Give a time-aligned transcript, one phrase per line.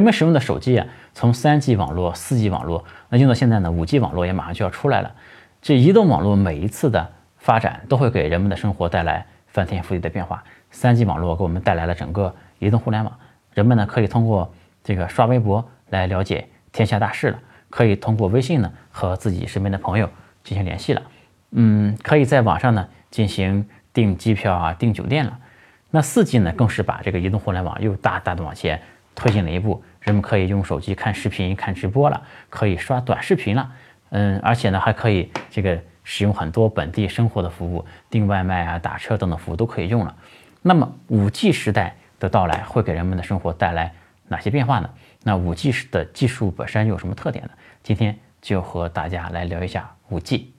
[0.00, 5.12] 人们使用的手机啊，从 3G 网络、4G 网络，那用到现在呢，5G 网络也马上就要出来了。
[5.60, 10.42] 这移动网络每一次的发展，都会给人们的生活带来翻天覆地的变化。
[10.72, 13.14] 3G 网络给我们带来了整个移动互联网，
[13.52, 14.50] 人们呢可以通过
[14.82, 17.38] 这个刷微博来了解天下大事了，
[17.68, 20.08] 可以通过微信呢和自己身边的朋友
[20.42, 21.02] 进行联系了，
[21.50, 25.38] 嗯，可以在网上呢进行订机票啊、订酒店了。
[25.90, 28.80] 那 4G 呢，更是把这个移动互联网又大大的往前
[29.20, 33.70] 推进了一步，人们可以用手机看视频、看直播了，可以刷短视频了，
[34.08, 40.16] 嗯，而且呢还可以这个使用很多本地生活的服务，订外卖啊、打车等等服务都可以用了。
[40.62, 43.92] 那么五 G 时代的到来会给人们的生活带来
[44.28, 44.88] 哪些变化呢？
[45.22, 47.50] 那五 G 的技术本身有什么特点呢？
[47.82, 50.54] 今天就和大家来聊一下五 G。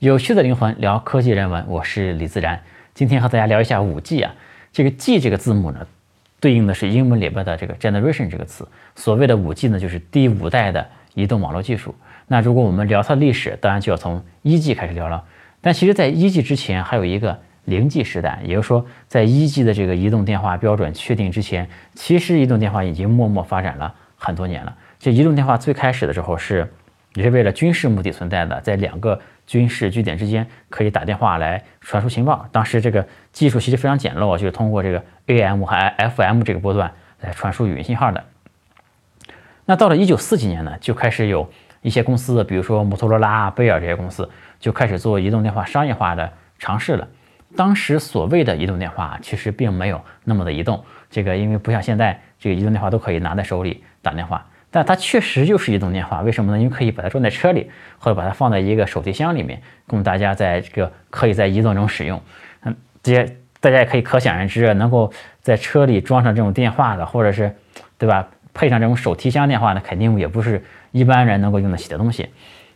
[0.00, 2.58] 有趣的灵魂聊科技人文，我是李自然。
[2.94, 4.34] 今天和大家聊一下 5G 啊，
[4.72, 5.86] 这个 G 这个字母呢，
[6.40, 8.66] 对应的是英文里边的这个 generation 这个词。
[8.96, 11.94] 所谓的 5G 呢，就是第五代的移动网络技术。
[12.28, 15.22] 那如果我们聊它的历史，当然就要从一 G 开始聊了。
[15.60, 24.74] 但其实，在一 G 之前，还有一个零 G 时代，也就是说，在一 G 的这个移动电话标准确定之前，其实移动电话已经默默发展了很多年了。
[24.98, 26.72] 这移动电话最开始的时候是
[27.14, 32.46] 也是为了军事目的存在的，在两个军事据点之间可以打电话来传输情报。
[32.52, 38.24] 当时这个技术其实非常简陋，就是通过这个 AM 和 FM 这个波段来传输语音信号的。
[39.66, 41.48] 那到了一九四几年呢，就开始有
[41.82, 47.08] 一些公司，比如说摩托罗拉、贝尔这些公司，就开始做移动电话商业化的尝试了。
[47.56, 54.46] 当时所谓的移动电话其实并没有那么的移动，这个因为不像现在这个移动电话都可以拿在手里打电话。
[54.70, 56.58] 但它确实就是移动电话，为什么呢？
[56.58, 57.68] 因为可以把它装在车里，
[57.98, 62.22] 或者把它放在一个手提箱里面，供大家在这个可以在移动中使用。
[62.62, 65.12] 嗯，这些大家也可以可想而知，能够
[65.42, 67.52] 在车里装上这种电话的，或者是，
[67.98, 68.28] 对吧？
[68.54, 72.28] 配上这种手提箱电话呢，肯定也不是一般人能够用得起的东西。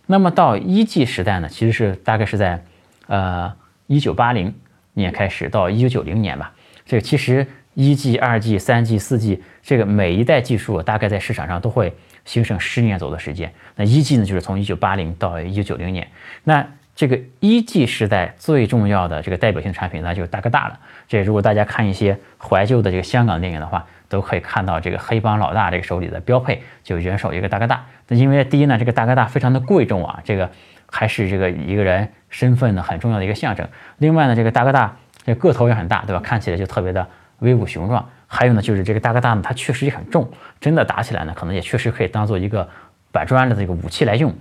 [0.06, 2.64] 那么到一 G 时代呢，其实是大概是在
[3.06, 3.52] 呃
[3.86, 4.52] 一九八零
[4.94, 6.52] 年开始到一九九零年吧。
[6.84, 7.46] 这个其实。
[7.74, 13.52] 一 G、二 G、三 G、四 G，这个每一代技术大概在市场上都会兴盛十年左右的时间。
[13.76, 16.08] 那一 G 呢，就是从一九八零到一九九零年。
[16.44, 20.78] 那这个一 G 时代最重要的这个代表性产品，那就是大哥大了。
[21.08, 27.84] 这如果大家看一些怀旧的这个香港电影的话，都可以看到这个黑帮老大这个手里的标配就人手一个大哥大。
[28.06, 30.48] 那因为第一呢，这个大哥大非常的贵重啊，这个
[30.86, 33.66] 还是这个一个人身份呢很重要的一个象征。
[33.98, 34.96] 另外呢，这个大哥大
[35.26, 36.22] 这个头也很大，对吧？
[36.22, 37.04] 看起来就特别的。
[37.44, 40.28] 威武雄壮，还有呢，就是这个大哥大呢，它确实也很重，
[40.60, 42.68] 真的打起来呢，可能也确实可以当做一个
[43.12, 44.34] 板砖的这个武器来用。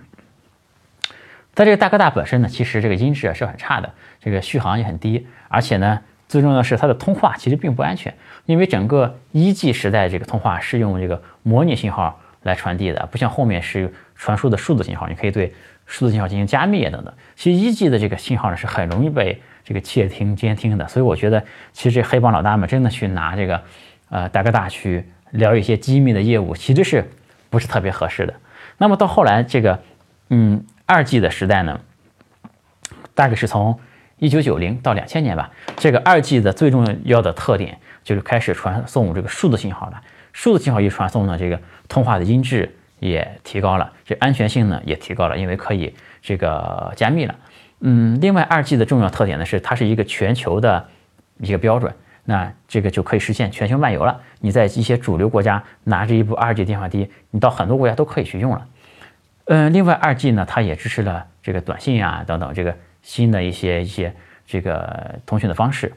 [1.53, 8.11] 在这个大哥大本身呢，其实这个音质啊是很差的，这个续航也很低，而且呢，最重要的是它的通话其实并不安全，
[8.45, 15.53] 因为整个一 G 时代这个通话是用这个模拟信号来传递的，不像后面是传输的数字信号，你可以对
[15.85, 17.13] 数字信号进行加密等等。
[17.35, 19.41] 其实一 G 的这个信号呢是很容易被。
[19.63, 23.61] 这个窃听监听的，所以我觉得其实这黑帮老大们真的去拿这个，
[24.09, 27.09] 呃，大哥大去聊一些机密的业务，其实是
[27.49, 28.33] 不是特别合适的。
[28.77, 29.79] 那么到后来这个，
[30.29, 31.79] 嗯，二 G 的时代呢，
[33.15, 33.79] 大概是从
[34.17, 35.49] 一九九零到两千年吧。
[35.77, 40.01] 这个二 G 的最重要的特点就是开始传送这个数字信号了。
[40.33, 47.35] 数字信号一传送呢，这个通话的音质也提高了，这安全性呢也提高了，因为可以这个加密了。
[47.85, 50.87] 嗯，另外二 G 的重要特点呢是它是一个全球的
[51.39, 54.21] 一个标准，那这个就可以实现全球漫游了。
[54.39, 58.67] 你在一些主流国家拿着一部二 G 电话机，你到很多国家都可以去用了。
[59.47, 64.15] 嗯，另外二 G 呢，它也支持了这个短信啊等等这个新的一些一些
[64.47, 65.91] 这个通讯的方式。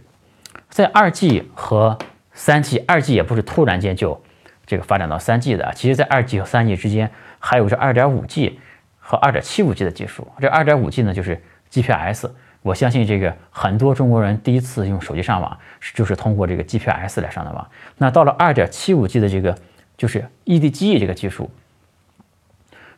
[0.69, 1.97] 在二 G 和
[2.33, 4.21] 三 G，二 G 也不是突然间就
[4.67, 7.09] 这个发展到三 G 的，其实在二 G 和三 G 之间
[7.39, 8.59] 还有这二点五 G
[8.99, 10.27] 和二点七五 G 的技术。
[10.41, 11.41] 这二点五 G 呢就是
[11.83, 12.31] GPS，
[12.63, 15.57] 我相信这个很多中国人第一次用手机上网
[15.95, 17.69] 就是通过这个 GPS 来上的网。
[17.99, 19.57] 那到了 2.75G 的这个
[19.97, 21.51] 就是 EDGE 这个技术，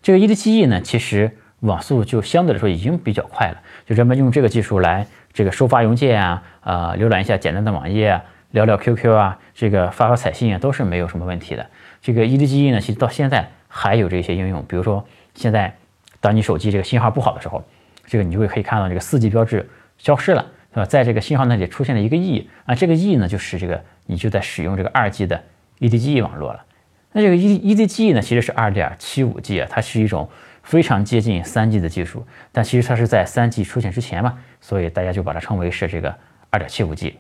[0.01, 3.61] 这个 EDGE 呢，其实网速就相对来说已经比较快了。
[3.85, 11.67] 就人们用这个技术来这个收发邮件啊，呃，浏览一下简单的网页啊，聊聊 QQ 啊，这个发发彩信啊，都是没有什么问题的。
[12.01, 15.05] 这个 EDGE 呢，其实到现在还有这些应用，比如说
[15.35, 15.77] 现在
[16.21, 17.63] 当你手机这个信号不好的时候。
[18.09, 19.69] 这个你就会可以看到这个四 G 标志
[19.99, 20.85] 消失了，对吧？
[20.87, 25.41] 在这个信号那里出现了一个 E 啊，这个 E 呢就是这个你就在使用这个二 G 的
[25.79, 26.65] EDGE 网络了。
[27.13, 30.29] 那这个 E EDGE 呢其实是二点七五 G 啊，它是一种
[30.63, 36.15] 非常接近三 G 的技术，但其实它是在三 G 出现之前嘛，所以大家就把它称为是这个
[36.51, 37.19] 二点七五 G。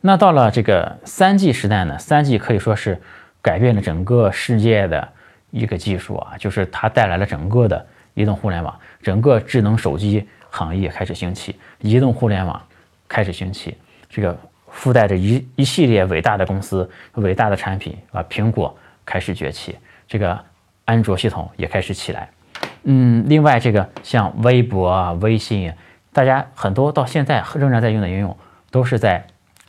[0.00, 3.00] 那到了这个三 G 时代呢，三 G 可以说是
[3.40, 5.08] 改变了整个世界的
[5.50, 12.60] 一个技术啊，就是它带来了整个的移动互联网，整个智能手机行业开始兴起，移动互联网
[13.08, 13.76] 开始兴起，
[14.08, 14.38] 这个
[14.68, 19.76] 附带着一一系列伟大的公司、伟大的产品啊，苹果开始崛起，
[20.06, 20.38] 这个
[20.84, 22.28] 安卓系统也开始起来。
[22.84, 25.72] 嗯，另外这个像微博啊、微信，
[26.12, 28.36] 大家很多到现在仍然在用的应用，
[28.70, 29.24] 都是在。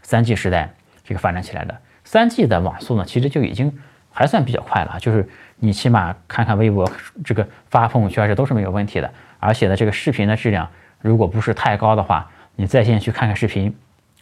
[0.06, 0.70] 三 G 时代
[1.06, 3.80] 这个发展起来的，三 G 的网速呢，其实就已经
[4.12, 5.28] 还算比较快了，就是
[5.64, 6.86] 你起码看看微博，
[7.24, 9.10] 这个发朋友圈这都是没有问题的。
[9.40, 10.68] 而且呢，这个视频的质量
[11.00, 13.74] 如果不是太高的话，你在线去看看视频，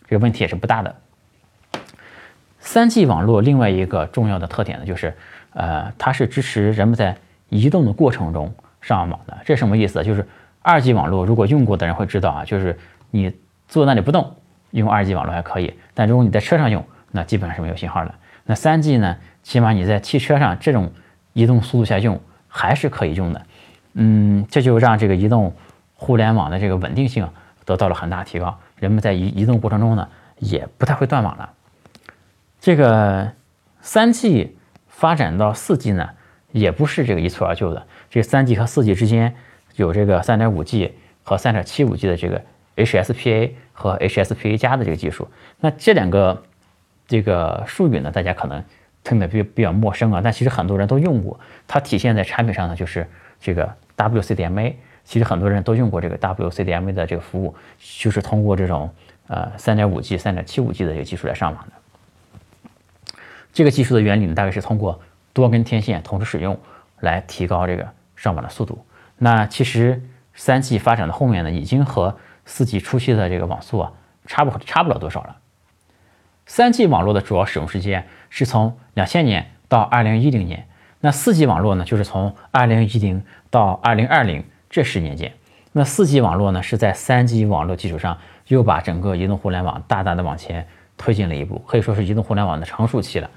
[0.07, 0.95] 这个问题也是不大的。
[2.59, 5.11] 三 G 网络另外一个重要的特点呢，就是
[5.53, 7.17] 呃，它是支持人们在
[7.49, 9.35] 移动的过程中上网的。
[9.44, 10.03] 这什么意思？
[10.03, 10.23] 就是
[10.61, 12.77] 二 G 网络如果用过的人会知道啊，就是
[13.09, 13.35] 你
[13.67, 14.35] 坐那里不动。
[14.69, 18.13] 用二 G 网络还可以，但如果你在车上用，那基本上是没有信号的。
[18.45, 19.17] 那三 G 呢？
[19.44, 20.91] 起码你在汽车上这种
[21.33, 23.45] 移动速度下用还是可以用的。
[23.94, 25.56] 嗯，这就让这个移动
[25.95, 27.30] 互联网的这个稳定性
[27.66, 30.07] 得到了很大提高，人们在移移动过程中呢
[30.39, 31.51] 也不太会断网了。
[32.60, 33.31] 这个
[33.81, 34.56] 三 G
[34.88, 36.10] 发展到四 G 呢，
[36.51, 37.86] 也不是这个一蹴而就的。
[38.10, 39.36] 这三 G 和四 G 之间
[39.75, 40.94] 有这个三点五 G
[41.24, 42.42] 和三点七五 G 的这个
[42.75, 43.51] HSPA。
[43.74, 45.28] 和 HSPA 加的这个技术，
[45.60, 46.44] 那这两个
[47.07, 48.63] 这个术语呢，大家可能
[49.03, 51.39] 听得比比较陌生啊，但其实很多人都用过。
[51.68, 53.07] 它体现在产品上呢，就是
[53.39, 54.74] 这个 WCDMA。
[55.03, 58.89] 其实很多人都用过这个 WCDMA 的这个服务，就是通过这种
[59.27, 63.15] 呃 3.5G、3.75G 的这个技术来上网的。
[63.51, 65.01] 这个技术的原理呢，大概是通过
[65.33, 66.57] 多根天线同时使用
[67.00, 68.86] 来提高这个上网的速度。
[69.18, 70.01] 那其实
[70.38, 72.15] 3G 发展的后面呢，已经和
[72.45, 73.92] 四 G 初期的这个网速啊，
[74.27, 75.38] 差不差不了多少了。
[76.45, 80.66] 三 G 网络的主要使用时间是从两千年到二零一零年，
[81.01, 85.31] 那四 G 网络呢，就是从二零一零到二零二零这十年间。
[85.72, 88.18] 那四 G 网络呢，是在三 G 网络基础上
[88.48, 90.66] 又把整个移动互联网大大的往前
[90.98, 93.30] 推进了一步，可以说是移动互联网的成熟期了。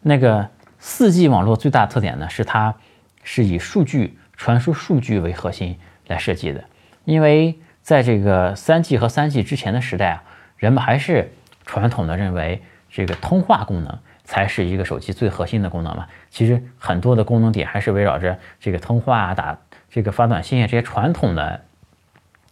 [0.00, 0.48] 那个
[0.78, 2.74] 四 G 网络最大的特点呢，是它
[3.22, 6.64] 是以数据传输数据为核心来设计的，
[7.04, 7.58] 因为。
[7.86, 10.24] 在这个三 G 和三 G 之前的时代啊，
[10.56, 11.30] 人们还是
[11.66, 12.60] 传统的认为
[12.90, 16.06] 这个通话功能才是一个手机最核心的功能嘛。
[16.28, 19.58] 其实很多的功能点还是围绕着这个通话啊、打
[19.88, 21.62] 这个发短信啊这些传统的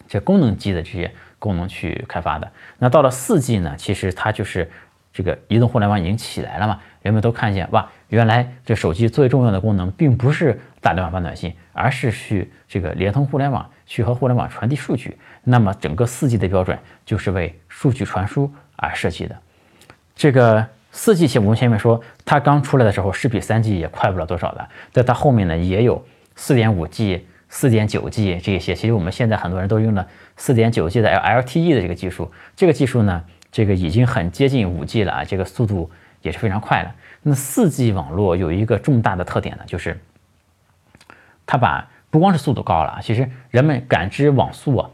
[0.08, 2.50] 这功能机的这些功能去开发的。
[2.78, 4.70] 那到了四 G 呢，其实它就是
[5.12, 13.68] 这个移动互联网已经起来了嘛，人们都看见哇，原来这手机最重要的功能并不是打电话发短信，而是去这个联通互联网。
[13.86, 19.36] 去和互联网传递数据，那么整个四 G 的标准就是为数据传输而设计的。
[20.16, 20.66] 这个
[20.96, 26.06] 四 G 其实我们前面说，它刚出来的时候是比三 G 也快不了多少的，在它后面呢也有
[26.36, 28.76] 四点五 G、四点九 G 这些。
[28.76, 30.06] 其实我们现在很多人都用了
[30.36, 35.90] 四点九 G 的 LTE 的这个技术，这个技术呢，这个已经很接近五 G 了啊，这个速度
[36.22, 36.94] 也是非常快了。
[37.24, 40.00] 那四 G 网络有一个重大的特点呢，就是
[41.44, 44.88] 它把不光是速度高了，其实人们感知网速啊，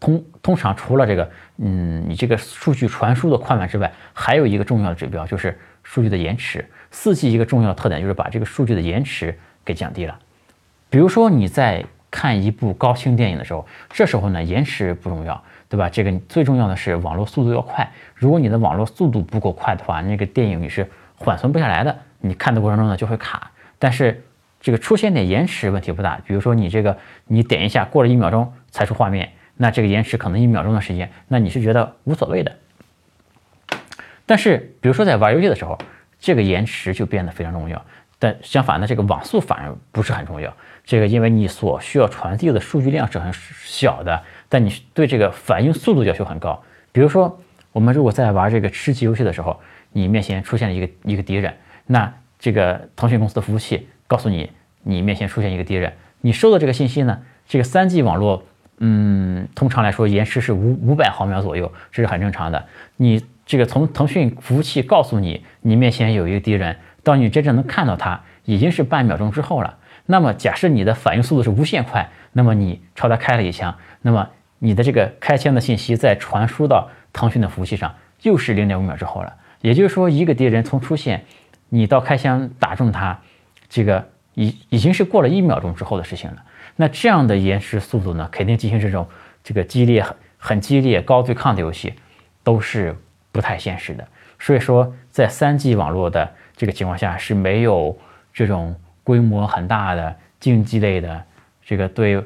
[0.00, 6.64] 通通常除了这个，嗯，你这个数据传输的快慢之外，还有一个重要的指标就是数据的延迟。
[6.90, 10.18] 四 G 一个重要的特点就是把这个数据的延迟给降低了。
[10.88, 15.88] 比如说你在看一部高清电影的时候，这时候呢延迟不重要，对吧？
[15.88, 17.88] 这个最重要的是网络速度要快。
[18.14, 23.50] 如果你的网络速度不够快的话，那个电影你是缓存不下来的，你看的过程中呢就会卡。
[23.78, 24.24] 但是
[24.60, 29.30] 这个出现点延迟问题不大，比如说你这个你点一下过了一秒钟才出画面，
[29.62, 32.56] 那这个延迟可能一秒钟的时间，那你是觉得无所谓的。
[34.24, 35.76] 但是比如说在玩游戏的时候，
[36.18, 37.84] 这个延迟就变得非常重要。
[38.18, 40.50] 但相反呢，这个网速反而不是很重要。
[40.82, 43.30] 这个因为你所需要传递的数据量是很
[43.62, 46.62] 小的，但你对这个反应速度要求很高。
[46.90, 47.38] 比如说
[47.72, 49.60] 我们如果在玩这个吃鸡游戏的时候，
[49.92, 53.86] 你面前出现了一个一个敌人，那这个腾讯公司的服务器。
[54.06, 54.50] 告诉你，
[54.84, 57.20] 你面前出现一个敌人，你收到这个信息呢？
[57.46, 58.44] 这个三 G 网络，
[58.80, 62.66] 嗯，通常来说延迟是五五百毫秒左右，这是很正常的。
[62.96, 69.76] 你这个从腾讯服务器告诉你，你面前有一个敌人，到你真正能看到他，已经是半秒钟之后了。
[70.06, 79.34] 那么假设你的反应速度是无限快，那么你朝他开了一枪，那么你的这个开枪的信息再传输到腾讯的服务器上，又是零点五秒之后了。
[79.60, 81.22] 也就是说，一个敌人从出现，
[81.68, 83.18] 你到开枪打中他。
[83.68, 86.42] 这个已已经是过了一秒钟之后的事情了。
[86.80, 89.06] 那这样的延迟速度呢，肯定进行这种
[89.44, 91.92] 这个激烈很很激烈高对抗的游戏，
[92.42, 92.96] 都是
[93.30, 94.08] 不太现实的。
[94.38, 97.94] 所以说，在三 G 网络的这个情况下是没有
[98.32, 101.22] 这种规模很大的竞技类的
[101.62, 102.18] 这个对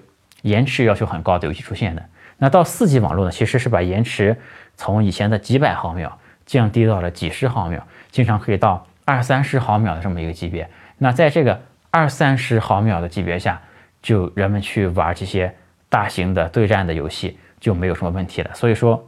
[0.43, 2.05] 延迟要求很高的游戏出现的。
[2.39, 4.37] 那到四 G 网络呢，其实是把延迟
[4.77, 10.71] 从以前的几百毫秒降低到了几十毫秒，经常可以到二三十毫秒的这么一个级别。
[10.99, 13.61] 那在这个二三十毫秒的级别下，
[14.05, 15.51] 就人们去玩这些
[15.89, 18.51] 大型的对战的游戏就没有什么问题了。
[18.55, 19.03] 所以说，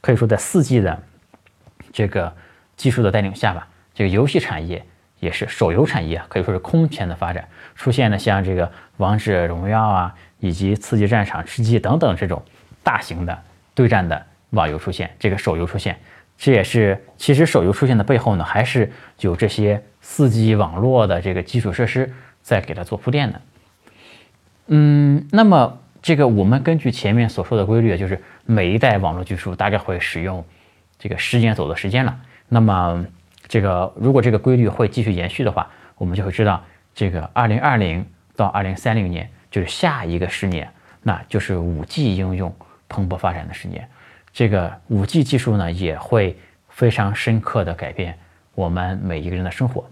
[0.00, 1.00] 可以说在四 G 的
[1.92, 2.34] 这个
[2.76, 4.84] 技术的带领下吧，这个游戏产业
[5.20, 12.42] 也是手游产业可以说是空前的发展，出现了像这个王者荣耀啊，以及刺激战场、吃鸡等等这种
[12.82, 13.38] 大型的
[13.72, 15.96] 对战的网游出现，这个手游出现，
[16.36, 18.90] 这也是其实手游出现的背后呢，还是
[19.20, 23.40] 有这些四 G 网络的这个基础设施在给它做铺垫的。
[24.72, 30.44] 嗯，那么这个我们根据前面所说的规律，就是每一代网络技术大概会使用
[30.96, 32.16] 这个十年左右的时间了。
[32.48, 33.04] 那么
[33.48, 36.62] 这个如果这个规律会继续延续的话，我们就会知道，
[36.94, 40.70] 这个二零二零到二零三零年就是下一个十年，
[41.02, 42.54] 那就是五 G 应用
[42.88, 43.88] 蓬勃发展的十年。
[44.32, 48.16] 这个五 G 技术呢，也会非常深刻的改变
[48.54, 49.84] 我们每一个人的生活。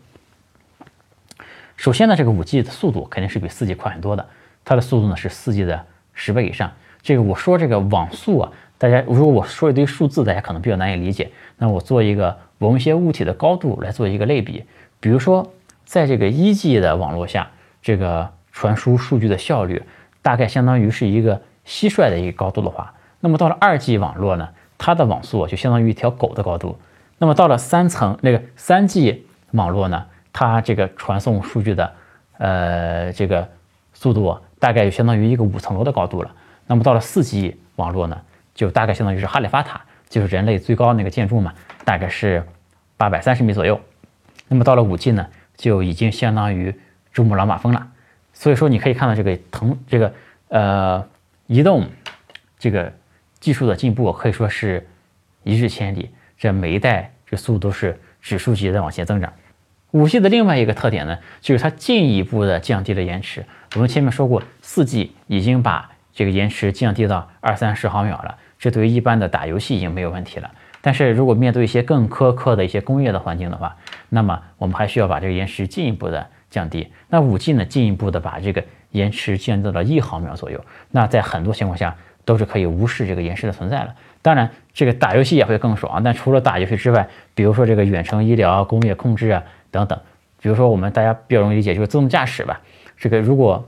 [1.77, 4.25] 首先呢，这个五 G 的速度肯定是比四 G 快很多的。
[4.69, 5.83] 它的速度呢是四 G 的
[6.13, 6.71] 十倍以上。
[7.01, 11.31] 这个我说这个网速啊，大家如果我说一堆数字，大家可能比较难以理解。
[11.57, 14.63] 那我做一个某一些物体的高度来做一个类比。
[15.01, 15.51] 比如说，
[15.87, 17.49] 在这个一 G 的网络下，
[17.81, 19.83] 这个传输数据的效率
[20.21, 26.79] 大概相当于是一个蟋蟀的一个高度的话，那么到了二 G 网络呢，它的网速就相当于一条狗的高度。
[27.17, 31.93] 那么到了三层那个三 G 网络呢，它这个传送数据的
[32.37, 33.49] 呃这个
[33.95, 34.39] 速度。
[34.59, 36.35] 大概就相当于一个五层楼的高度了。
[36.67, 38.21] 那么到了四 G 网络呢，
[38.55, 41.53] 就大概相当于是哈利法塔，就是人类最高那个建筑嘛，
[41.85, 42.45] 大概是
[42.97, 43.81] 八百三十米左右。
[44.49, 46.75] 那么到了五 G 呢，就已经相当于
[47.13, 47.89] 珠穆朗玛峰了。
[48.33, 50.13] 所以说你可以看到这个腾这个
[50.49, 51.05] 呃
[51.47, 51.87] 移动
[52.59, 52.93] 这个
[53.41, 54.87] 技术的进步可以说是
[55.43, 59.33] 一日千里，这每一代这速度都是指数级的往前增长。
[59.93, 63.45] 五 G 的另外一个特点呢，就是它进一步的降低了延迟。
[63.75, 70.51] 我们前面说过，四 G 已经把这个延迟降低到二三十毫秒了，这对于一般的打游戏已经没有问题了。
[70.83, 73.75] 但是如果面对一些更苛刻的一些工业的环境的话，
[74.11, 76.87] 那么我们还需要把这个延迟进一步的降低。
[77.09, 80.63] 那五 G 呢，进一步的把这个延迟降低到了一毫秒左右。
[80.91, 83.95] 那在很多情况下都是可以无视这个延迟的存在了。
[84.21, 86.03] 当然，这个打游戏也会更爽。
[86.03, 89.99] 但除了打游戏之外，比如说这个远程医疗、工业控制啊等等，
[90.41, 92.61] 比如说我们大家比较容易理解就是自动驾驶吧。
[92.97, 93.67] 这个如果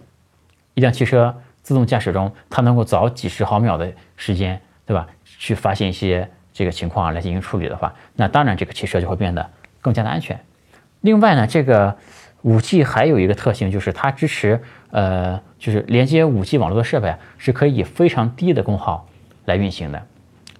[0.74, 5.06] 一辆汽车自动驾驶中，它能够早几十毫秒的时间，对吧？
[5.24, 10.38] 去发现一些这个情况来进行处理的话，那当然这个汽车就会变得更加的安全。
[11.02, 11.96] 另外呢，这个
[12.42, 19.06] 五 G 还有一个特性，就是它支持呃，就是连接五 G 网络的设备，是可以以非常低的功耗
[19.44, 20.02] 来运行的。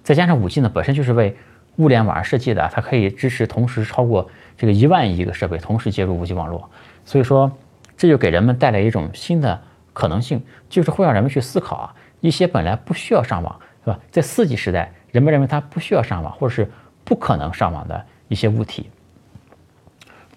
[0.03, 1.35] 再加上五 G 呢本身就是为
[1.77, 6.69] 物联网设计的，它可以支持同时超过这个一万亿个设备同时接入五 G 网络，
[7.05, 7.51] 所以说。
[7.97, 9.61] 这就给人们带来一种新的
[9.93, 13.99] 可能性，就是会让人们去思考啊，一些本来不需要上网，是吧？
[14.09, 16.67] 在四 G 时代，人们认为它不需要上网，或者是
[17.03, 18.89] 不可能上网的一些物体。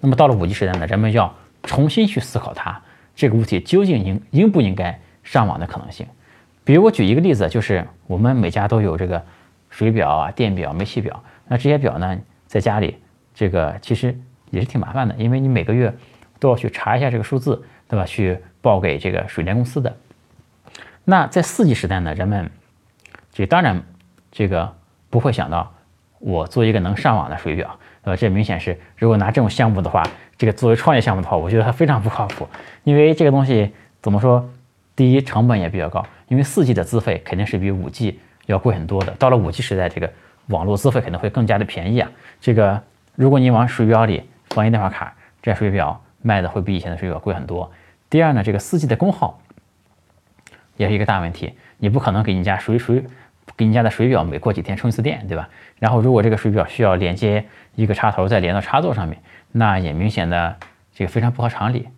[0.02, 2.78] 那么到了五 G 时代呢，人们要重新去思考它
[3.16, 6.06] 这个物体究竟应应不应该上网的可能性。
[6.64, 9.24] 比如我举一个例子，就是我们每家都有这个
[9.74, 12.16] 水表啊、电表、煤气表，那这些表呢，
[12.46, 12.96] 在家里
[13.34, 14.16] 这个其实
[14.50, 15.92] 也是挺麻烦的，因为你每个月。
[16.40, 18.04] 都要去查一下这个数字，对吧？
[18.04, 19.96] 去报给这个水电公司的。
[21.04, 22.50] 那在四 G 时代呢，人们
[23.32, 23.82] 这当然
[24.30, 24.76] 这个
[25.08, 25.72] 不会想到
[26.18, 28.16] 我做一个能上网的水表，对吧？
[28.16, 30.02] 这明显是如果拿这种项目的话，
[30.36, 32.46] 这个作为创业项目的话，我觉得它非常不靠谱。
[32.82, 34.46] 因为这个东西怎么说？
[34.94, 39.12] 第一，成本也比较高，因为四 G 的资费肯定是比五 G 要贵很多的。
[39.12, 40.12] 到了五 G 时代，这个
[40.48, 42.10] 网络资费可能会更加的便宜啊。
[42.40, 42.82] 这个
[43.14, 46.00] 如果你往水表里放一电话卡，这水表。
[46.26, 47.70] 卖的会比以前的水表贵很多。
[48.08, 49.38] 第二呢，这个四 G 的功耗
[50.78, 51.52] 也是一个大问题。
[51.76, 53.04] 你不可能给你家水水
[53.54, 55.50] 给你家的水表每过几天充一次电，对吧？
[55.78, 59.20] 然后如果这个水表需要连接一个插头再连到插座上面，
[59.52, 60.56] 那也明显的
[60.94, 61.90] 这个非常不合常理。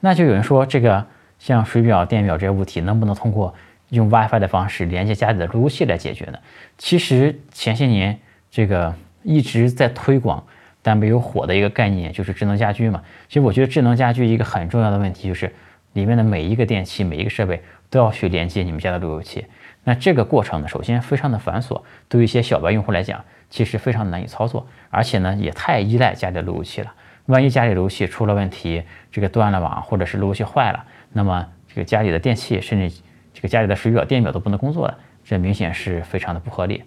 [0.00, 1.06] 那就有人说，这个
[1.38, 3.54] 像水表、电表这些物体能不能通过
[3.90, 6.38] 用 WiFi 的方式连接家里的路由器来解决呢？
[6.78, 8.18] 其实前些年
[8.50, 10.44] 这个一直在推广
[10.82, 13.02] 但没有火的一个概念，就是智能家居嘛。
[13.28, 15.52] 其实我觉得智能家居一个很重要的问题就是，
[15.92, 19.44] 里面的每一个电器、每一个设备都要去连接你们家的路由器。
[19.84, 26.92] 那这个过程呢，首先非常的繁琐，对于一些小白用户来讲，其实非常难以操作，而且呢，也太依赖家里的路由器了。
[27.26, 33.02] 万一家里路由器出了问题，这个断了网，或者是路由器坏了，那么这个家里的电器，甚至
[33.32, 36.82] 这个家里的水表、电表都不能工作了，这明显是非常的不合理。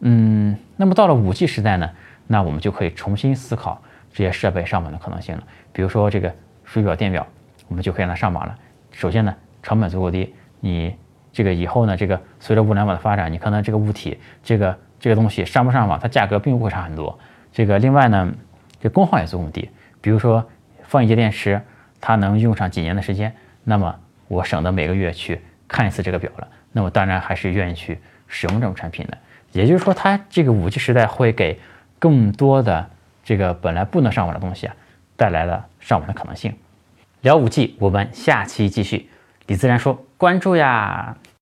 [0.00, 1.90] 嗯，那么到了五 G 时代呢，
[2.26, 3.80] 那我们就可以重新思考
[4.12, 5.42] 这些设备上网的可能性了。
[5.72, 6.34] 比如说这个
[6.64, 7.26] 水表、电表，
[7.68, 8.54] 我们就可以让它上网了。
[8.90, 10.94] 首先呢，成本足够低，你
[11.32, 17.18] 这个以后呢，这个随着物联网的发展，你可能这个物体，这个这个东西上不上网，它价格并不会差很多。
[17.52, 18.32] 这个另外呢。
[18.80, 19.70] 这功耗也足够低，
[20.02, 20.46] 比如说
[20.82, 21.58] 放一节电池，
[22.02, 29.18] 它能用上几年的时间，那么我省得每个月去看一次这个表了，那我当然还是愿意去使用这种产品的。
[29.52, 31.60] 也就是说，它这个五 G 时代会给
[31.98, 32.90] 更多的
[33.22, 34.74] 这个本来不能上网的东西啊，
[35.16, 36.54] 带来了上网的可能性。
[37.20, 39.08] 聊五 G，我们下期继续。
[39.46, 41.16] 李自然说：“关注呀。”